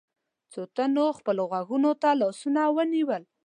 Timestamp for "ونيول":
2.75-3.23